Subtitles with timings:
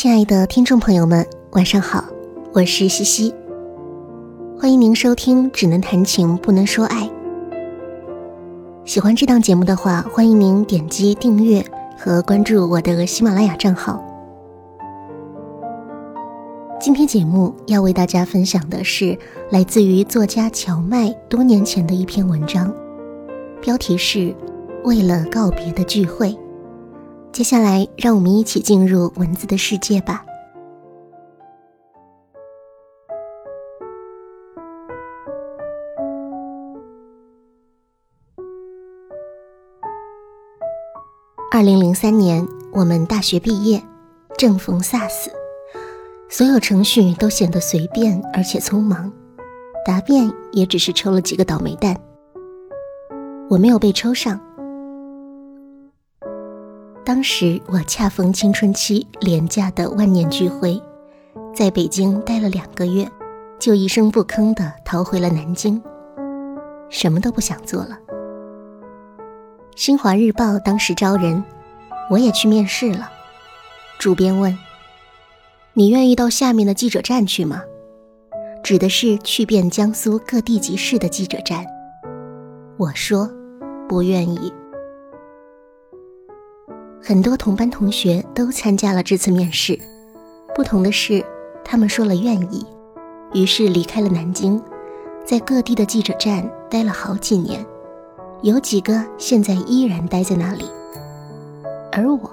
[0.00, 2.04] 亲爱的听众朋友们，晚上好，
[2.52, 3.34] 我是西西，
[4.56, 7.02] 欢迎您收听《只能谈情不能说爱》。
[8.84, 11.64] 喜欢这档节目的话，欢迎您点击订阅
[11.98, 14.00] 和关注我的喜马拉雅账号。
[16.78, 19.18] 今天节目要为大家分享的是
[19.50, 22.72] 来自于作家荞麦多年前的一篇文章，
[23.60, 24.18] 标题是
[24.84, 26.28] 《为了告别的聚会》。
[27.30, 30.24] 接下来，让我们一起进入文字的世界吧。
[41.52, 43.82] 二零零三年，我们大学毕业，
[44.36, 45.28] 正逢 SARS，
[46.28, 49.12] 所有程序都显得随便而且匆忙，
[49.86, 51.96] 答辩也只是抽了几个倒霉蛋。
[53.48, 54.47] 我没有被抽上。
[57.08, 60.78] 当时我恰逢青春期廉价的万念俱灰，
[61.56, 63.10] 在北京待了两个月，
[63.58, 65.82] 就一声不吭地逃回了南京，
[66.90, 67.98] 什么都不想做了。
[69.74, 71.42] 新华日报当时招人，
[72.10, 73.10] 我也去面试了。
[73.98, 74.54] 主编问
[75.72, 77.62] ：“你愿意到下面的记者站去吗？”
[78.62, 81.64] 指的是去遍江苏各地级市的记者站。
[82.76, 83.30] 我说
[83.88, 84.52] ：“不愿意。”
[87.08, 89.78] 很多同班同学都参加了这次面试，
[90.54, 91.24] 不同的是，
[91.64, 92.66] 他们说了愿意，
[93.32, 94.62] 于是离开了南京，
[95.24, 97.64] 在各地的记者站待了好几年，
[98.42, 100.66] 有几个现在依然待在那里。
[101.92, 102.30] 而我，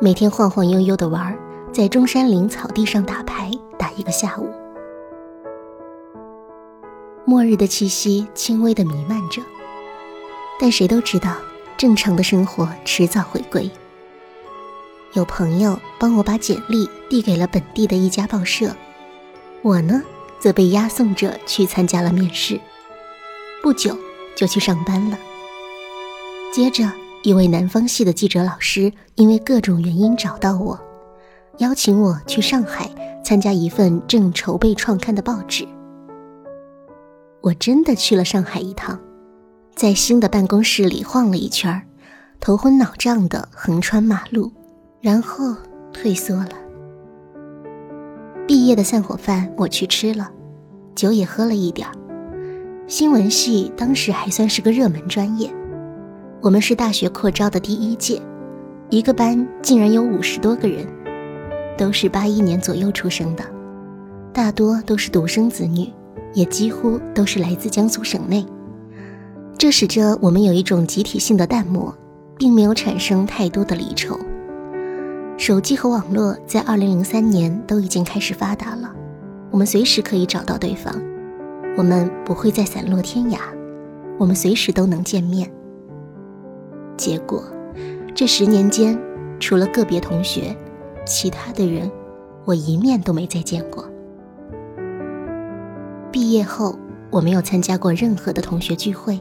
[0.00, 1.38] 每天晃晃悠悠的玩，
[1.72, 4.48] 在中山陵草地上打牌打一个下午。
[7.24, 9.40] 末日的气息轻微的弥漫着，
[10.58, 11.36] 但谁都知道，
[11.76, 13.70] 正常的生活迟早回归。
[15.14, 18.74] 有朋友帮我把简历递给了本地的一家报社，
[19.60, 20.02] 我呢
[20.38, 22.58] 则被押送着去参加了面试，
[23.62, 23.96] 不久
[24.34, 25.18] 就去上班了。
[26.50, 26.90] 接着，
[27.22, 30.80] 一位南方系的记者老师因为各种原因找到我，
[31.58, 32.90] 邀请我去上海
[33.22, 35.68] 参加一份正筹备创刊的报纸。
[37.42, 38.98] 我真的去了上海一趟，
[39.74, 41.86] 在新的办公室里晃了一圈，
[42.40, 44.50] 头昏脑胀的横穿马路。
[45.02, 45.52] 然后
[45.92, 46.50] 退缩了。
[48.46, 50.30] 毕业的散伙饭我去吃了，
[50.94, 51.88] 酒也喝了一点。
[52.86, 55.52] 新闻系当时还算是个热门专业，
[56.40, 58.22] 我们是大学扩招的第一届，
[58.90, 60.86] 一个班竟然有五十多个人，
[61.76, 63.42] 都是八一年左右出生的，
[64.32, 65.92] 大多都是独生子女，
[66.32, 68.46] 也几乎都是来自江苏省内。
[69.58, 71.92] 这使得我们有一种集体性的淡漠，
[72.38, 74.16] 并没有产生太多的离愁。
[75.38, 78.94] 手机和网络在二零零三年都已经开始发达了，
[79.50, 80.94] 我们随时可以找到对方，
[81.76, 83.38] 我们不会再散落天涯，
[84.18, 85.50] 我们随时都能见面。
[86.96, 87.42] 结果，
[88.14, 88.96] 这十年间，
[89.40, 90.56] 除了个别同学，
[91.04, 91.90] 其他的人，
[92.44, 93.84] 我一面都没再见过。
[96.12, 96.78] 毕业后，
[97.10, 99.20] 我没有参加过任何的同学聚会，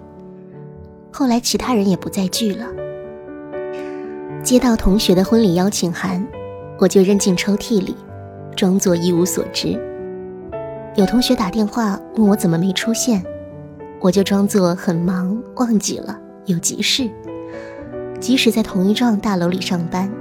[1.11, 2.67] 后来其他人也不再聚了。
[4.43, 6.25] 接到同学的婚礼邀请函，
[6.79, 7.95] 我就扔进抽屉里，
[8.55, 9.79] 装作一无所知。
[10.95, 13.23] 有同学打电话问我怎么没出现，
[13.99, 17.09] 我就装作很忙，忘记了有急事。
[18.19, 20.11] 即使在同一幢大楼里上班，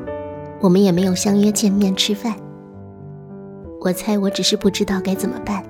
[0.60, 2.34] 我们也没有相约见面吃饭。
[3.80, 5.64] 我猜我只是不知道该怎么办。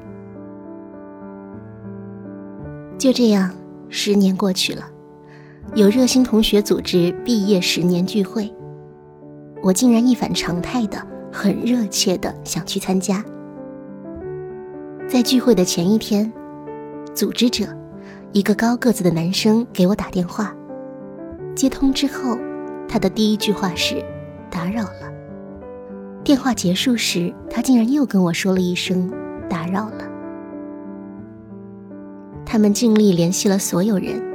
[2.98, 3.50] 就这样，
[3.88, 4.84] 十年过去了。
[5.74, 8.52] 有热心同学组织毕业十年聚会，
[9.62, 11.00] 我竟然一反常态的
[11.30, 13.24] 很热切的想去参加。
[15.08, 16.32] 在聚会的前一天，
[17.14, 17.66] 组织者
[18.32, 20.52] 一个高个子的男生给我打电话，
[21.54, 22.36] 接通之后，
[22.88, 24.04] 他的第一句话是
[24.50, 25.12] “打扰了”。
[26.24, 29.10] 电话结束时，他竟然又跟我说了一声
[29.48, 30.04] “打扰了”。
[32.44, 34.29] 他们尽力联系了所有人。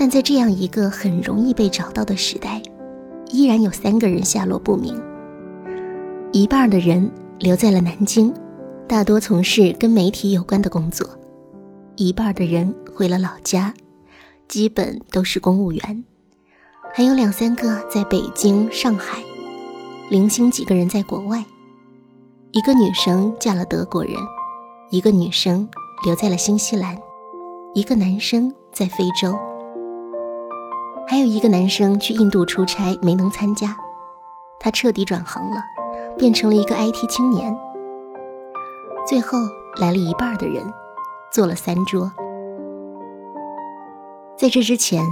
[0.00, 2.62] 但在这样一个很容易被找到的时代，
[3.28, 4.98] 依然有三个人下落不明。
[6.32, 8.32] 一半的人留在了南京，
[8.88, 11.06] 大多从事跟媒体有关的工作；
[11.96, 13.74] 一半的人回了老家，
[14.48, 16.02] 基本都是公务员；
[16.94, 19.22] 还有两三个在北京、上海，
[20.08, 21.44] 零星几个人在国外。
[22.52, 24.14] 一个女生嫁了德国人，
[24.90, 25.68] 一个女生
[26.06, 26.96] 留在了新西兰，
[27.74, 29.38] 一个男生在非洲。
[31.10, 33.76] 还有一个男生去印度出差没能参加，
[34.60, 35.60] 他彻底转行了，
[36.16, 37.52] 变成了一个 IT 青年。
[39.04, 39.36] 最后
[39.80, 40.62] 来了一半的人，
[41.32, 42.12] 坐了三桌。
[44.38, 45.04] 在这之前，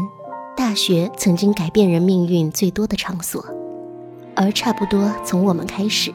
[0.56, 3.45] 大学曾经改变人命运最多的场所，
[4.37, 6.15] 而差不多从我们开始，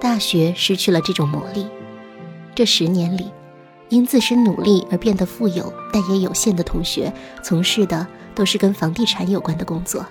[0.00, 1.68] 大学失去了这种魔力。
[2.52, 3.30] 这十年里，
[3.90, 7.12] 因自身努力而变得富有但也有限的同学，
[7.44, 10.04] 从事的都是跟房地产有关的工作，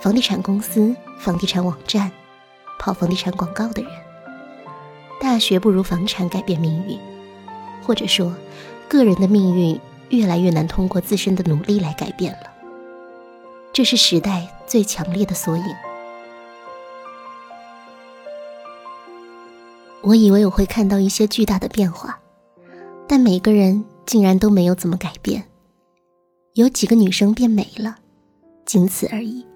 [0.00, 2.10] 房地产公司、房地产网站、
[2.78, 3.90] 跑房地产广告的人。
[5.20, 6.98] 大学不如房产改变命运，
[7.82, 8.34] 或者说，
[8.88, 9.78] 个人的命运
[10.08, 12.50] 越来越难通过自身的努力来改变了。
[13.72, 15.64] 这是时代最强烈的缩影。
[20.00, 22.18] 我以为我会看到一些巨大的变化，
[23.06, 25.49] 但每个人竟然都没有怎么改变。
[26.54, 27.96] 有几个女生变美了，
[28.64, 29.46] 仅此而已。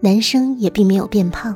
[0.00, 1.54] 男生也并没有变胖，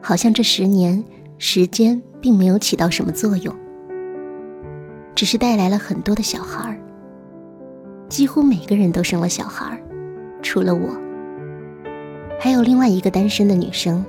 [0.00, 1.02] 好像这十年。
[1.44, 3.52] 时间并没有起到什么作用，
[5.12, 6.78] 只是带来了很多的小孩儿。
[8.08, 9.82] 几乎每个人都生了小孩儿，
[10.40, 10.88] 除了我。
[12.38, 14.04] 还有另外一个单身的女生，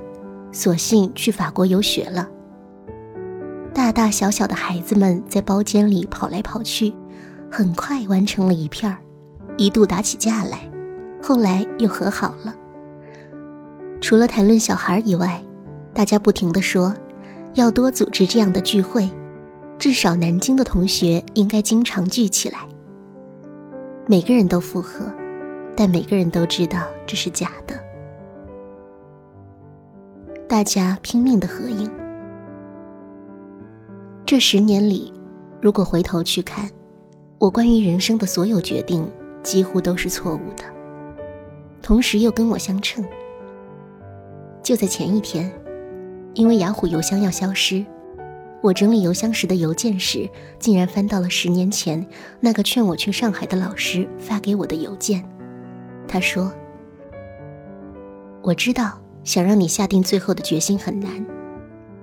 [0.52, 2.30] 索性去法国游学了。
[3.74, 6.94] 大大小小的孩子们在包间里跑来跑去，
[7.50, 8.98] 很快完成了一片儿，
[9.56, 10.60] 一度打起架来，
[11.22, 12.54] 后来又和好了。
[14.00, 15.42] 除了谈论小孩以外，
[15.92, 16.94] 大家不停的说。
[17.54, 19.08] 要多组织这样的聚会，
[19.78, 22.66] 至少南京的同学应该经常聚起来。
[24.08, 25.06] 每个人都附和，
[25.76, 27.78] 但每个人都知道这是假的。
[30.48, 31.88] 大家拼命的合影。
[34.26, 35.12] 这十年里，
[35.60, 36.68] 如果回头去看，
[37.38, 39.08] 我关于人生的所有决定
[39.44, 40.64] 几乎都是错误的，
[41.80, 43.04] 同时又跟我相称。
[44.60, 45.48] 就在前一天。
[46.36, 47.86] 因为雅虎邮箱要消失，
[48.60, 52.04] 我整理邮箱时的邮件时，竟然翻到了十年前
[52.40, 55.24] 那个劝我去上海的老师发给我的邮件。
[56.08, 56.52] 他说
[58.42, 61.24] ：“我知道想让你下定最后的决心很难，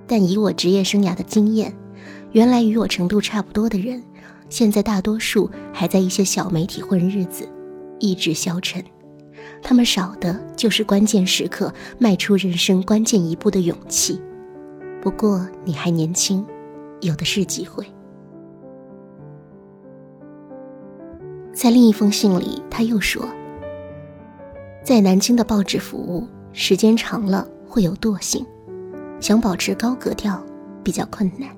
[0.06, 1.74] 但以我职业生涯的经验，
[2.30, 4.02] 原来与我程度差不多的人，
[4.52, 7.48] 现在大多数还在一些小媒体混日子，
[7.98, 8.84] 意志消沉。”
[9.62, 14.20] 他们少的就是关键时刻迈出人生关键一步的勇气。
[15.00, 16.44] 不过你还年轻，
[17.00, 17.82] 有的是机会。
[21.54, 23.26] 在另一封信里，他又说，
[24.84, 28.44] 在南京的报纸服务时间长了会有惰性，
[29.18, 30.44] 想保持高格调
[30.84, 31.48] 比较困难。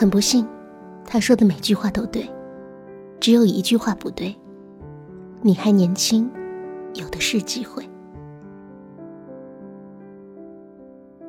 [0.00, 0.48] 很不幸，
[1.04, 2.26] 他说的每句话都对，
[3.20, 4.34] 只有一句话不对。
[5.42, 6.26] 你还年轻，
[6.94, 7.86] 有的是机会。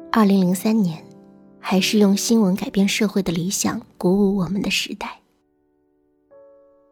[0.10, 1.04] 二零零三年，
[1.60, 5.20] 还是用新闻改变社会的理想鼓舞我们的时代。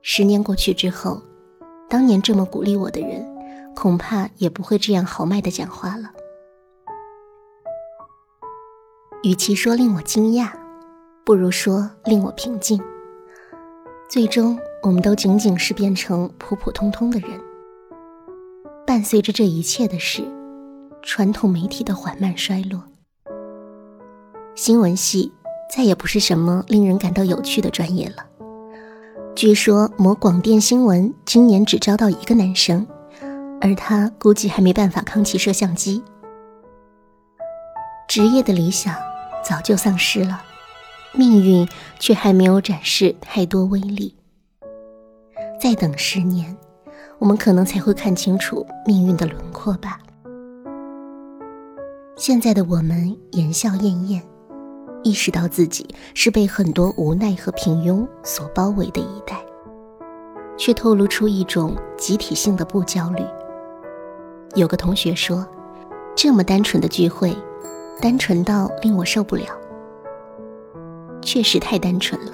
[0.01, 1.21] 十年过去之后，
[1.87, 3.25] 当年这么鼓励我的人，
[3.73, 6.11] 恐怕也不会这样豪迈的讲话了。
[9.23, 10.51] 与其说令我惊讶，
[11.29, 12.81] 不如说令我平静。
[14.09, 14.57] 最终。
[14.81, 17.29] 我们都仅仅是变成普普通通的人。
[18.87, 20.23] 伴随着这一切的是，
[21.03, 22.81] 传统媒体的缓慢衰落。
[24.55, 25.31] 新闻系
[25.69, 28.25] 再也不是什么令人感到有趣的专业了。
[29.35, 32.87] 据说某广电新闻今年只招到一个男生，
[33.61, 36.01] 而他估计还没办法扛起摄像机。
[38.07, 38.95] 职业的理想
[39.43, 40.41] 早就丧失了，
[41.13, 41.67] 命运
[41.99, 44.15] 却还没有展示太多威力。
[45.59, 46.55] 再等十年，
[47.17, 49.99] 我们可能才会看清楚命运的轮廓吧。
[52.15, 54.21] 现在的我们言笑晏晏，
[55.03, 59.41] 意识到自己是被很多无奈和平庸所包围的一代，
[60.57, 63.23] 却透露出一种集体性的不焦虑。
[64.55, 65.47] 有个同学说
[66.15, 67.35] ：“这么单纯的聚会，
[68.01, 69.45] 单纯到令我受不了。”
[71.21, 72.31] 确实太单纯了，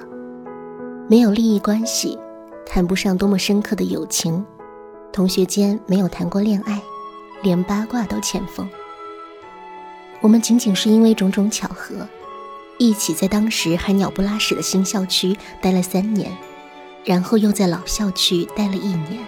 [1.10, 2.18] 没有利益关系。
[2.66, 4.44] 谈不上多么深刻的友情，
[5.14, 6.82] 同学间没有谈过恋爱，
[7.44, 8.68] 连八卦都欠奉。
[10.22, 12.08] 我们仅仅是因为种种巧合，
[12.80, 16.36] 一起在当时还鸟不拉屎的新校区待了三年，
[17.04, 19.24] 然后又在老校区待了一年。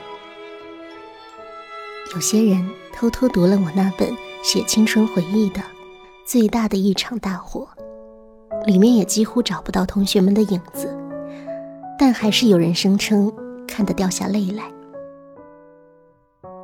[2.16, 4.12] 有些人偷偷读了我那本
[4.42, 5.60] 写青春回忆的
[6.26, 7.68] 《最大的一场大火》，
[8.66, 10.96] 里面也几乎找不到同学们的影子。
[12.00, 13.34] 但还是有人声称
[13.68, 14.64] 看得掉下泪来。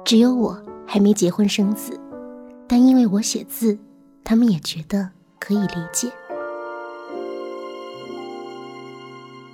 [0.05, 1.99] 只有我还没结婚生子，
[2.67, 3.77] 但因为我写字，
[4.23, 5.09] 他们也觉得
[5.39, 6.11] 可以理解。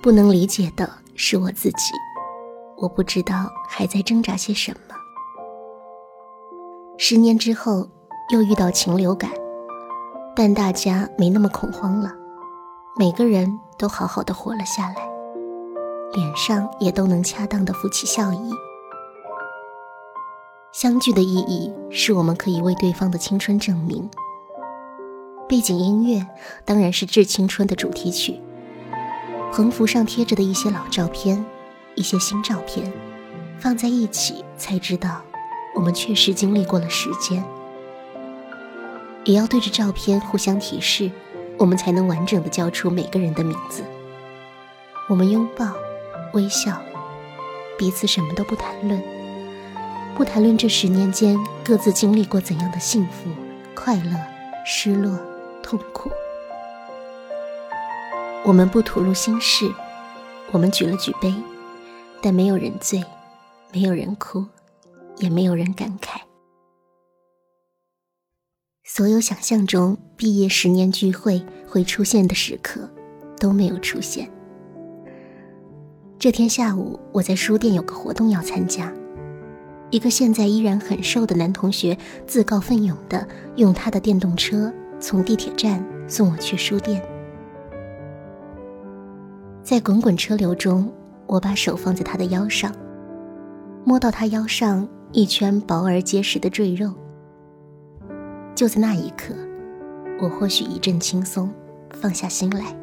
[0.02, 1.92] 不能理解的是我自己，
[2.76, 4.94] 我不知道还在挣扎些什么。
[6.98, 7.88] 十年之后，
[8.32, 9.30] 又遇到禽流感，
[10.36, 12.12] 但大家没那么恐慌了，
[12.98, 15.08] 每个人都好好的活了下来，
[16.12, 18.52] 脸上也都能恰当的浮起笑意。
[20.72, 24.10] 相聚的意义是我们可以为对方的青春证明。
[25.48, 26.26] 背景音乐
[26.64, 28.40] 当然是《致青春》的主题曲。
[29.52, 31.44] 横幅上贴着的一些老照片，
[31.94, 32.92] 一些新照片，
[33.58, 35.22] 放在一起才知道，
[35.74, 37.44] 我们确实经历过了时间。
[39.24, 41.10] 也要对着照片互相提示，
[41.60, 43.84] 我们才能完整的叫出每个人的名字。
[45.10, 45.66] 我们拥抱，
[46.32, 46.80] 微笑，
[47.78, 48.98] 彼此什么都不谈论，
[50.16, 53.28] 不谈论这十年间各自经历过怎样的幸福、
[53.74, 54.18] 快乐、
[54.64, 55.18] 失落、
[55.62, 56.10] 痛苦。
[58.42, 59.70] 我们不吐露心事，
[60.52, 61.34] 我们举了举杯，
[62.22, 63.04] 但没有人醉，
[63.70, 64.46] 没有人哭，
[65.18, 66.22] 也没有人感慨。
[68.92, 72.90] 所有想象中毕业十年聚会会出现的时刻，
[73.38, 74.28] 都没有出现。
[76.18, 78.92] 这天下午，我在书店有个活动要参加，
[79.90, 87.00] 一个现在依然很瘦的男同学自告奋勇的用他的电动车从地铁站送我去书店。
[89.62, 90.92] 在滚滚车流中，
[91.28, 92.74] 我把手放在他的腰上，
[93.84, 96.92] 摸到他腰上一圈薄而结实的赘肉。
[98.54, 99.34] 就在那一刻，
[100.20, 101.50] 我或许一阵轻松，
[101.92, 102.76] 放下心来。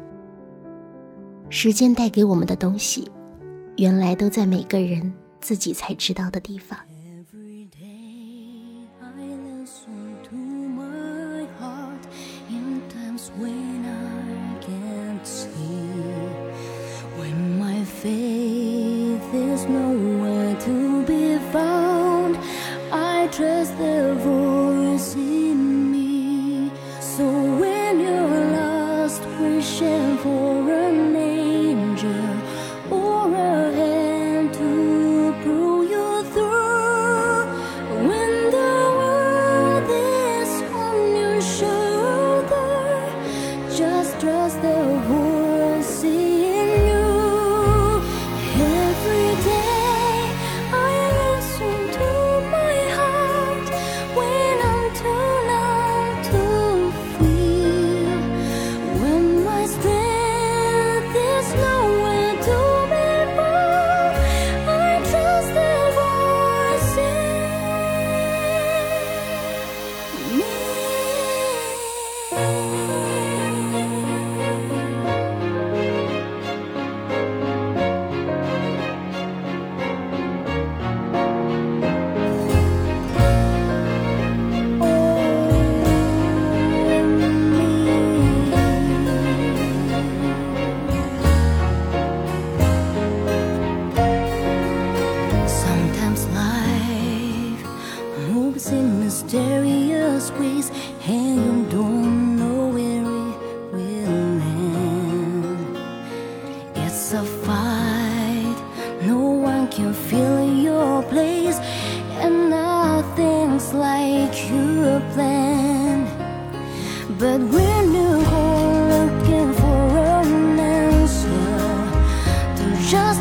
[1.50, 3.10] 时间带给我们的东西，
[3.76, 6.78] 原来都在每个人自己才知道的地方。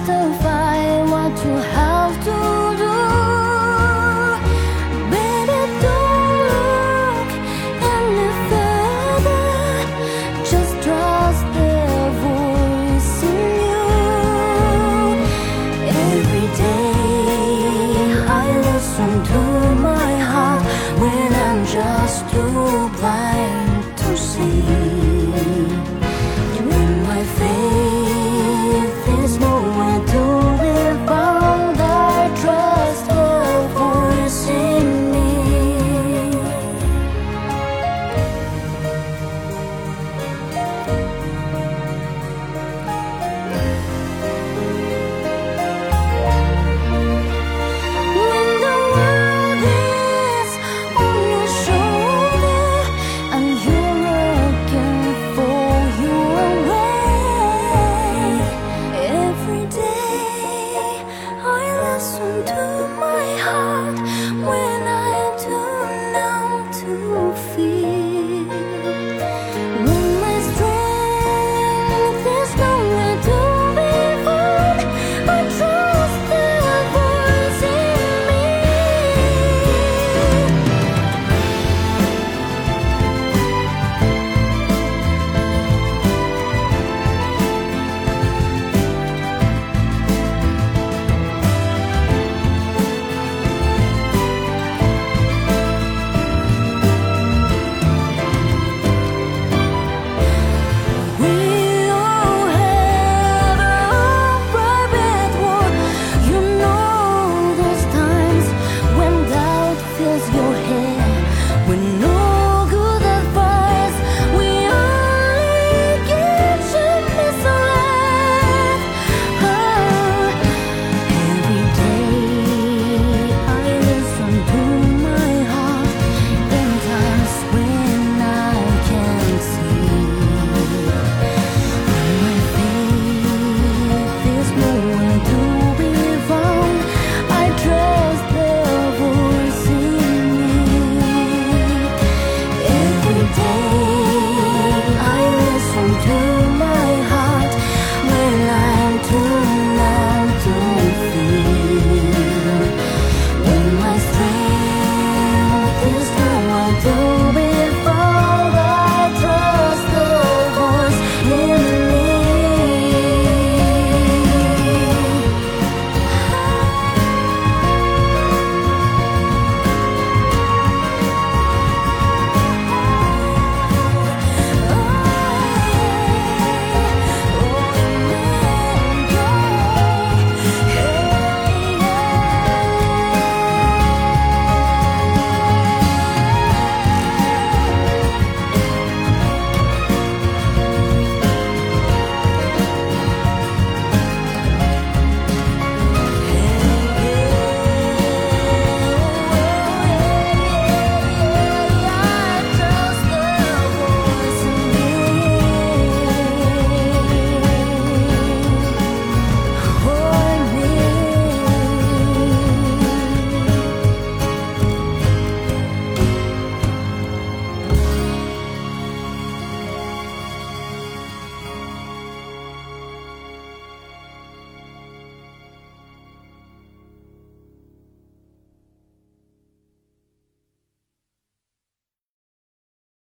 [0.08, 1.87] Justify what you have